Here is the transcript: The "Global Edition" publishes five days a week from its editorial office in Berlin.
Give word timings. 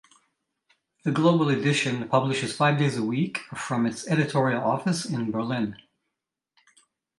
The 1.03 1.11
"Global 1.11 1.49
Edition" 1.49 2.09
publishes 2.09 2.55
five 2.57 2.79
days 2.79 2.97
a 2.97 3.03
week 3.03 3.37
from 3.55 3.85
its 3.85 4.07
editorial 4.07 4.63
office 4.63 5.05
in 5.05 5.29
Berlin. 5.29 5.75